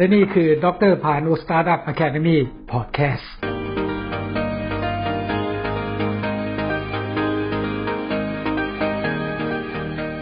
[0.00, 3.32] และนี่คือดรพานุ Startup Academy Podcast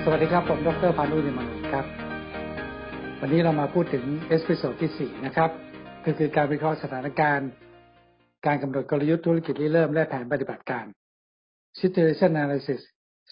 [0.04, 1.84] สวัสดีครับ ผมดรพานุลิมมานนท์ครับ
[3.20, 5.50] วันนี้เรามาพูดถึง Episode ที่ 4 นะครับ
[6.06, 7.48] ก็คือการวิเคราะห์สถานการณ์
[8.46, 10.84] การกำหนดกลยุทธ์ธุรกิจที่เริ่มและแผนปฏิบัติการ
[11.80, 12.80] Situation Analysis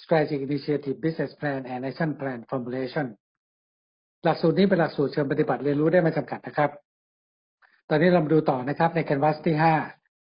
[0.03, 3.07] Strategic Initiative Business Plan and Action Plan Formulation
[4.27, 6.71] หลักสูตรนี้เป็นหลักสูตรเชิงปฏิบัติเรียนรู้ได้ไม่จำกัดนะครับ
[7.89, 9.57] ตอนนี้เรามาดูต่อนะครับใน Canvas ที่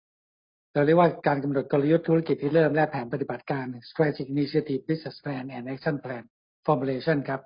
[0.02, 6.24] 5 เราเรียกว่าการกำหนดกลยุทธ์ธุรกิจที่เริ่มและแผนปฏิบัติการ Strategic Initiative Business Plan and Action Plan
[6.66, 7.40] Formulation ครับ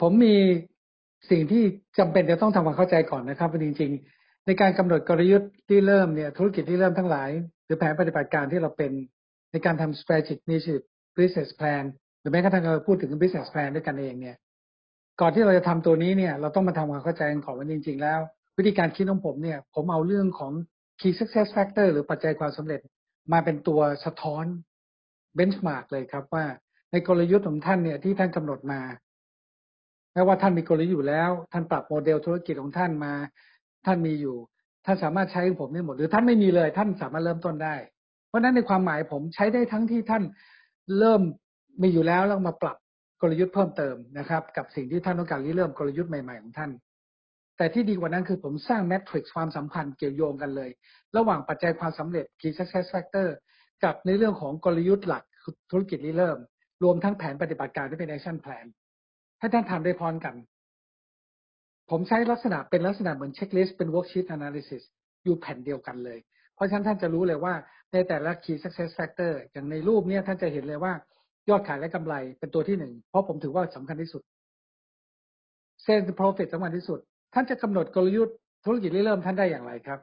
[0.00, 0.36] ผมมี
[1.30, 1.64] สิ่งที่
[1.98, 7.30] จำเป็นจะต้องทำความเข้าใจก่อนนะครับว่าจริงๆ ในการกำหนดกลยุทธ์ที่เริ่มเนี่ยธุรกิจที่เริ่มทั้งหลาย
[7.64, 8.92] หรือแผนปฏิบัติการที่เราเป็น
[9.52, 10.84] ในการทำ strategic initiative
[11.18, 11.84] business plan
[12.26, 14.36] รือแม้กระทั่งเราพูดถึง business plan ด้วยกันเองเนี่ย
[15.20, 18.20] ก่อนที่เราจะทำตัวนี้เนี่ย เราต้องมาทำความเข้าใจกันก่อนว่าจริง ๆ แล้ว
[18.58, 20.52] วิธีการคิดของผมเนี่ย ผมเอาเรื่องของ
[21.00, 22.80] key success factor หรือปัจจัยความสำเร็จ
[23.32, 24.44] มาเป็นตัวสะท้อน
[25.38, 26.44] benchmark เลยครับว่า
[26.92, 28.80] ในกลยุทธ์ของท่านเนี่ยที่ท่านกำหนดมา
[30.12, 33.14] แม้ว่าท่านมีกลยุทธ์อยู่แล้ว ท่านปรับโมเดลธุรกิจของท่านมา
[33.86, 34.36] ท่านมีอยู่
[34.84, 37.74] ท่านสามารถใช้ของผมได้หมด หรือท่านไม่มีเลย ท่านสามารถเริ่มต้นได้
[38.28, 40.22] เพราะฉะนั้นในความหมายผมใช้ได้ทั้งที่ท่าน
[40.98, 41.22] เริ่ม
[41.82, 42.76] มีอยู่แล้วแล้วมาปรับ
[43.20, 46.70] กลยุทธ์เพิ่มเติมนะครับ กับสิ่งที่ท่านต้องการริเริ่มกลยุทธ์ใหม่ๆของท่าน
[47.56, 50.70] แต่ที่ดีกว่านั้นคือผมสร้างแมทริกซ์ความสัมพันธ์เกี่ยวโยงกันเลย
[51.16, 53.28] ระหว่างปัจจัยความสำเร็จ key success factor
[53.84, 55.22] กับในเรื่องของกลยุทธ์หลัก
[55.70, 56.38] ธุรกิจริเริ่ม
[56.84, 58.66] รวมทั้งแผนปฏิบัติการที่เป็น action plan
[59.40, 60.34] ให้ท่านทำได้พร้อมกัน
[61.90, 64.82] ผมใช้ลักษณะเป็นลักษณะเหมือนเช็คลิสต์เป็น worksheet analysis
[65.24, 66.18] อยู่แผ่นเดียวกันเลย
[66.54, 67.54] เพราะฉะนั้นท่านจะรู้เลยว่า
[67.92, 70.92] ในแต่ละ key success factor อย่างในรูปนี้ท่านจะเห็นเลยว่า
[71.50, 74.22] ยอดขายและกำไรเป็นตัวที่หนึ่งเพราะผมถือว่าสำคัญที่สุด
[75.84, 76.98] sales profit สำคัญที่สุด
[77.34, 80.00] ท่านจะกำหนดกลยุทธ์ธุรกิจเริ่มท่านได้อย่างไรครับ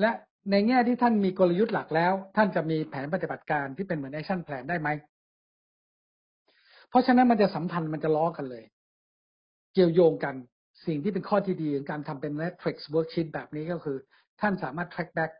[0.00, 0.10] และ
[0.50, 4.88] ในแง่ที่ท่านมีกลยุทธ์หลักแล้ว ท่านจะมีแผนปฏิบัติการที่เป็นเหมือน action plan ได้ไหม
[6.88, 8.64] เพราะฉะนั้นมันจะสัมพันธ์มันจะล้อกันเลย
[9.74, 10.34] เกี่ยวโยงกัน
[10.86, 13.96] สิ่งที่เป็นข้อที่ดีของการทำเป็น matrix worksheet แบบนี้ก็คือ
[14.40, 15.32] ท่านสามารถ track back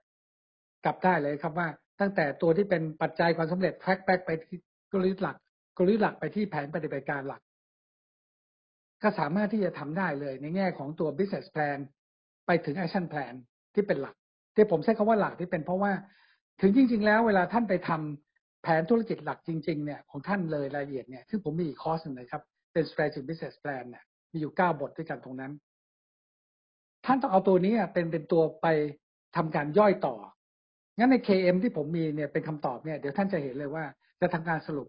[0.85, 1.69] กลับได้เลยครับว่า
[2.01, 4.59] ตั้งแต่ตัวที่เป็นปัจจัยความสำเร็จ track back ไปที่
[4.93, 5.37] กลยุทธ์หลัก
[5.77, 7.43] กลยุทธ์หลักไปที่แผนปฏิบัติการหลัก
[9.03, 11.79] ก็สามารถที่จะทำได้เลยในแง่ของตัว business plan
[12.47, 13.35] ไปถึง action plan
[13.75, 14.15] ที่เป็นหลัก
[14.55, 15.93] ที่ผมใช้คำว่าหลักที่เป็นเพราะว่า
[16.61, 22.43] ถึงจริง ๆ แล้วเวลาท่านไปทำแผนธุรกิจหลักจริง ๆ เนี่ยของท่านเลยรายละเอียดเนี่ยซึ่งผมมีอีกคอร์สนึงนะครับ
[22.73, 25.53] เป็น strategic business plan เนี่ยมีอยู่เก้าบทด้วยกันตรงนั้น
[27.07, 28.67] ท่านต้องเอาตัวนี้เป็นเป็นตัวไป
[29.37, 30.15] ทำการย่อยต่อ
[30.99, 33.85] งั้นใน KM ที่ผมมีเนี่ยเป็นคำตอบเนี่ยเดี๋ยวท่านจะเห็นเลยว่า
[34.21, 34.89] จะทำการสรุป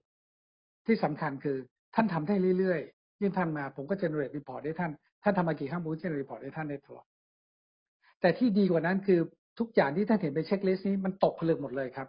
[0.87, 1.57] ที่สำคัญคือ
[1.95, 4.91] ท่านทำได้เรื่อยๆยื่นท่านมาผมก็ generate report ให้ท่าน
[5.23, 7.05] ท่านทำมากี่ครั้งผมก็ generate report ให้ท่านได้ตลอด
[8.21, 9.19] แต่ที่ดีกว่านั้นคือ
[9.59, 12.07] ทุกอย่างที่ท่านเห็นเป็นเช็คลิสต์นี้มันตกผลึกหมดเลยครับ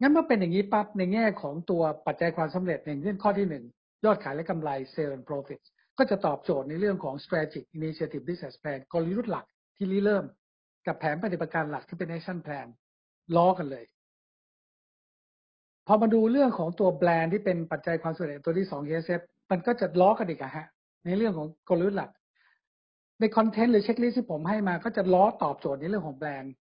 [0.00, 3.64] งั้นเมื่อเป็นอย่างนี้ปั๊บในแง่ของตัวปัจจัยความสำเร็จอย่างเช่นข้อที่หนึ่ง
[4.04, 5.66] ยอดขายและกำไร sales and profits
[5.98, 9.46] ก็จะตอบโจทย์ในเรื่องของ strategic initiative business plan กลยุทธ์หลัก
[9.76, 10.24] ที่ริเริ่ม
[10.86, 12.66] กับแผนปฏิบัติการหลักที่เป็น action plan
[13.36, 13.84] ล้อกันเลย
[15.86, 20.66] พอมาดูเรื่องของตัวแบรนด์ที่เป็นปัจจัยความสำเร็จตัวที่สอง KSF มันก็จะล้อกันอีกอะฮะ
[21.06, 22.10] ในเรื่องของกลยุทธ์หลัก
[23.20, 26.52] ใน content หรือ checklist ที่ผมให้มาก็จะล้อตอบโจทย์ในเรื่องของแบรนด์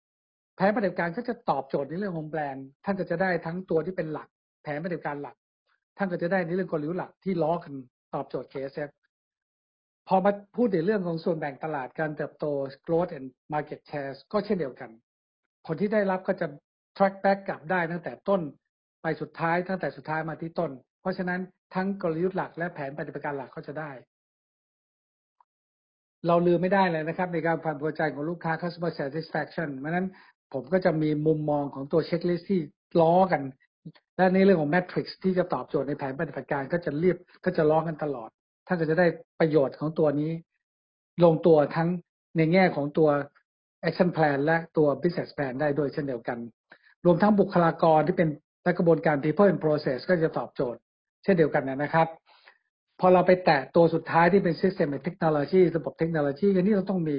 [0.57, 4.29] แผนปฏิบัติการก็จะตอบโจทย์ในเรื่องของแบรนด์ท่านก็จะได้ทั้งตัวที่เป็นหลัก
[4.63, 5.37] แผนปฏิบัติการหลัก
[5.99, 7.73] ท่านก็จะได้ในเรื่องกลยุทธ์หลักที่ล้อกัน
[8.15, 8.91] ตอบโจทย์ KSF
[10.09, 12.45] พอมาพูดในเรื่องของส่วนแบ่งตลาดการเติบโต
[12.87, 14.91] growth and market shares ก็เช่นเดียวกัน
[15.73, 16.47] ผลที่ได้รับก็จะ
[16.97, 18.41] track back กลับได้ตั้งแต่ต้น
[19.03, 20.71] ไปสุดท้ายตั้งแต่สุดท้ายมาที่ต้น
[21.01, 21.41] เพราะฉะนั้น
[21.75, 23.91] ทั้งกลยุทธ์หลักและแผนปฏิบัติการหลักก็จะได้
[26.27, 30.07] เราลืมไม่ได้เลยนะครับ ในการความพอใจของลูกค้า customer satisfaction เพราะนั้น
[30.53, 32.61] ผมก็จะมีมุมมองของตัวเช็คลิสที่
[33.01, 33.43] ล้อกัน
[34.17, 38.29] และในเรื่องของแมทริกซ์ที่จะตอบโจทย์ในแผนปฏิบัติการก็จะเรียบก็จะล้อกันตลอด
[38.67, 39.07] ท่านก็จะได้
[39.41, 40.33] ประโยชน์ของตัวนี้
[41.25, 41.89] ลงตัวทั้ง
[42.37, 43.11] ในแง่ของตัว
[43.89, 46.39] action plan และตัว business plan ได้ด้วยเช่นเดียวกัน
[47.05, 48.29] รวมทั้งบุคลากรที่เป็น
[48.63, 50.81] และกระบวนการ people and process ก็จะตอบโจทย์
[51.25, 52.09] เช่นเดียวกันนะครับ
[53.01, 57.19] พอเราไปแตะตัวสุดท้ายที่เป็น system and technology ระบบเทคโนโลยีอันนี้เราต้องมี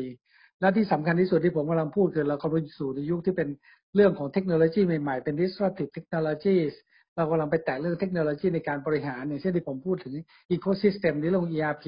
[0.60, 3.50] และที่สำคัญที่สุดที่ผมกำลังพูดคือเรากำลังสู่ในยุคที่เป็น
[3.96, 6.74] เรื่องของเทคโนโลยีใหม่ๆ เป็น disruptive technologies
[7.16, 10.14] เรากำลังไปแตะเรื่องเทคโนโลยีในการบริหารอย่างเช่นที่ผมพูดถึง
[10.56, 11.86] ecosystem ในเรื่อง ERP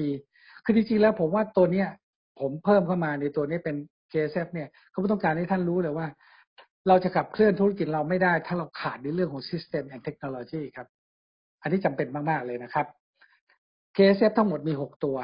[0.64, 1.88] คือจริงๆแล้วผมว่าตัวเนี้ย
[2.40, 3.76] ผมเพิ่มเข้ามาในตัวนี้เป็น
[4.14, 6.06] KSF เนี่ยเขาต้องการให้ท่านรู้เลยว่า
[6.88, 10.88] เราจะขับเคลื่อนธุรกิจเราไม่ได้ ถ้าเราขาดในเรื่องของ system and technology ครับ
[11.62, 12.86] อันนี้จำเป็นมาก ๆ เลยนะครับ
[13.96, 15.16] KSF ทั้งหมดมี 6 ตัว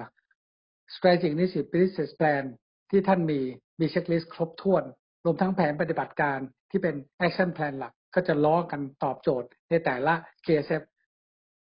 [0.95, 2.45] Strategic Initiative Business Plan
[2.91, 3.41] ที่ท่านมี
[3.81, 4.85] มีเช็คลิสต์ครบถ้วน
[5.25, 6.39] รวมทั้งแผนปฏิบัติการ
[6.71, 6.95] ที่เป็น
[7.27, 10.15] Action Plan หลัก ก็จะล้อกันตอบโจทย์ในแต่ละ
[10.47, 10.83] KSF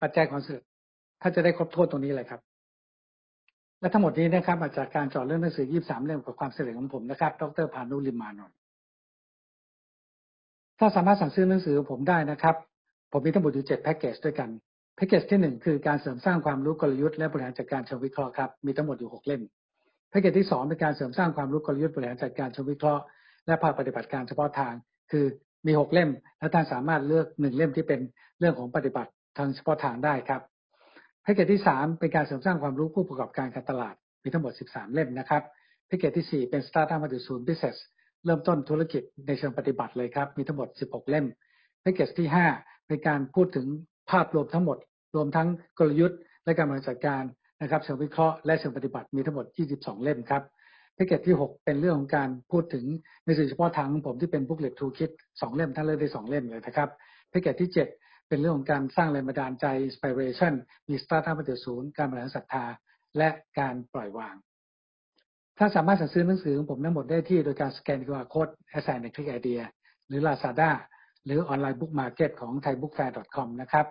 [0.01, 0.63] ปัจจัยความเสื่อม
[1.21, 2.41] ถ้าจะได้ครบถ้วนตรงนี้เลยครับ
[3.79, 8.57] และทั้งหมดนี้นะครับมาจากการจอดเรื่องหนังสือ 23 เล่มกับความเสร็จของผมนะครับ ดรพานุลิมานนท์
[10.79, 12.55] ถ้าสามารถสั่งซื้อหนังสือผมได้นะครับ
[13.11, 14.49] ผมมีทั้งหมดอยู่ 7 แพ็กเกจด้วยกัน
[14.95, 19.41] แพ็กเกจที่ 1 คือการเสริมสร้างความรู้กลยุทธ์และบริหารจัดการเชิงวิเคราะห์ครับ มีทั้งหมดอยู่ 6 เล่ม
[20.09, 23.03] แพ็กเกจที่ 2 เป็นการเสริมสร้างความรู้กลยุทธ์บริหารจัดการเชิงวิเคราะห์
[23.47, 24.73] และภาคปฏิบัติการเฉพาะทาง
[25.11, 25.25] คือ
[25.67, 26.09] มี 6 เล่ม
[26.39, 27.99] และท่านสามารถเลือก 1 เล่มที่เป็น
[28.39, 30.41] เรื่องของปฏิบัติทางเฉพาะทางได้ครับ
[31.27, 35.43] แพ็กเกจที่ 3 เป็นการเสริมสร้างความรู้ผู้ประกอบการการตลาด มีทั้งหมด 13 เล่มนะครับ
[35.87, 37.77] แพ็กเกจที่ 4 เป็น Startup มาถึงศูนย์ Business
[38.25, 41.25] เริ่มต้นธุรกิจในเชิงปฏิบัติเลยครับ มีทั้งหมด 16 เล่ม
[41.81, 42.27] แพ็กเกจที่
[42.57, 43.67] 5 เป็นการพูดถึง
[44.11, 44.77] ภาพรวมทั้งหมด
[45.15, 45.47] รวมทั้ง
[45.79, 47.23] กลยุทธ์ และการบริหารจัดการ
[47.61, 49.45] นะครับ เชิงวิเคราะห์และเชิงปฏิบัติ มีทั้งหมด
[49.75, 50.43] 22 เล่มครับ
[50.95, 52.85] แพ็กเกจที่ 6 เป็นเรื่องของการพูดถึง
[53.25, 56.89] ในสื่อเฉพาะทางของผมที่เป็น Booklet Toolkit 2เล่มท่านเลือกได้ 2 เล่มเลยนะครับ
[57.29, 60.53] แพ็กเกจที่ 7 เป็นเรื่องของการสร้างแรงบันดาลใจ Inspiration
[60.87, 62.65] มี Startup มาถึงศูนย์การบริหารศรัทธา
[63.17, 63.29] และ
[63.59, 64.35] การปล่อยวาง
[65.57, 69.61] ท่านสามารถสั่งซื้อหนังสือของผมทั้งหมดได้ที่โดยการสแกน QR Code at sign One Click Idea
[70.07, 70.71] หรือ Lazada
[71.25, 73.85] หรือ online book market ของ thaibookfair.com นะครับ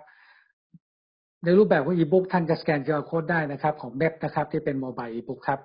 [1.45, 5.61] ในรูปแบบของอีบุ๊กท่านจะสแกน QR Code ได้นะครับ ของเว็บนะครับ ที่เป็น mobile e-book ครับ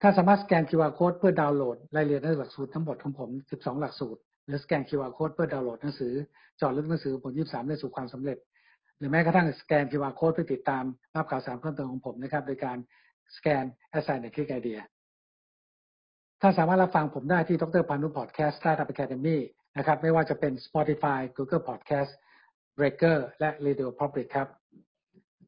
[0.00, 6.12] ท่านสามารถสแกน QR Code เพื่อดาวน์โหลดรายละเอียดในหลักสูตรทั้งหมดของผม 12 หลักสูตร หรือสแกน QR Code เพื่อดาวน์โหลดหนังสือ
[6.60, 8.38] จอดลึกหนังสือผล 23 ได้สู่ความสำเร็จ
[8.98, 10.84] หรือแม้กระทั่งสแกน QR Code เพื่อติดตาม
[11.16, 12.76] รับข่าวสารเพิ่มเติมของผมนะครับ โดยการ
[13.36, 13.64] สแกน
[13.98, 14.78] Assign ในคลิกไอเดีย
[16.40, 19.38] ท่าสามารถรับฟังผมได้ที่ดรพานุพอดแคสต์ Startup Academy
[19.76, 22.10] นะครับ ไม่ว่าจะเป็น Spotify Google Podcast
[22.78, 24.48] Breaker และ Radio Public ครับ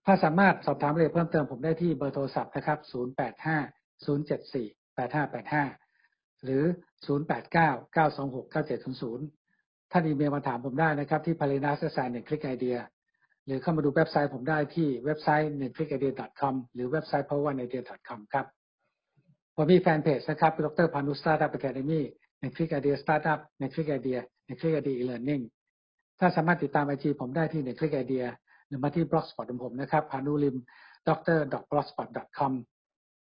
[0.06, 6.64] ถ้าสามารถสอบถามรายละเอียดเพิ่มเติมผมได้ที่เบอร์โทรศัพท์นะครับ 085 074 8585 หรือ
[7.28, 12.10] 089 926 9700 ท่านอีเมลมาถามผมได้นะครับที่ p a l i n a s s i g n
[12.22, 12.78] 1 Click Idea
[13.46, 18.46] หรือเข้ามาดูเว็บไซต์ผมได้ที่เว็บไซต์ 1 Click Idea com หรือเว็บไซต์ power idea com ครับ
[19.56, 22.04] ผมมีแฟนเพจนะครับดรพานุสตาร์ทอัพอะคเดมี่
[22.40, 25.42] ในคลิกไอเดียสตาร์ทอัพในคลิกไอเดียในคลิกไอเดียอีเลอร์นิ่ง
[26.20, 28.24] ถ้าสามารถติดตามไอจีผมได้ที่ในคลิกไอเดีย
[28.66, 30.56] หรือมาที่บล็อกสปอตของผมนะครับพานุลิม
[31.08, 31.38] ดร
[31.70, 32.08] blogspot
[32.38, 32.52] com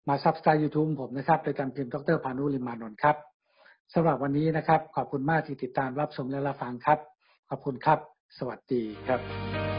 [0.09, 3.17] มา subscribe YouTube ผมนะครับโดยการพิมพ์ดรพานุลิมมานนท์ครับ
[3.95, 6.99] สำหรับวันนี้นะครับ ขอบคุณมากที่ติดตามรับชมและรับฟังครับ
[7.51, 7.99] ขอบคุณครับ
[8.39, 9.72] สวัสดีครับ